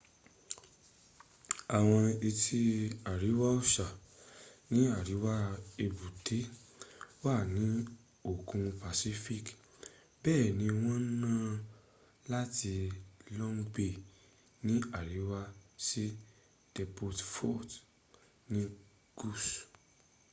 awọn 1.77 2.05
etí 2.27 2.59
àríwá 3.11 3.47
ọ̀sà 3.61 3.87
ní 4.71 4.79
àríwá 4.99 5.33
èbútéwà 5.85 7.33
ni 7.55 7.65
òkun 8.31 8.63
pacific 8.81 9.45
bẹ́ẹ̀ 10.21 10.53
ni 10.59 10.67
wọ́n 10.81 11.03
nà 11.23 11.31
á 11.47 11.59
láti 12.33 12.73
long 13.37 13.59
bay 13.73 13.93
ní 14.65 14.73
àríwá 14.99 15.39
sí 15.87 16.03
devonport 16.73 17.69
ni 18.51 18.61
gús 19.17 19.45